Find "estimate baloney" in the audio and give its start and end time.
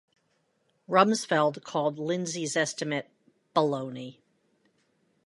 2.57-4.17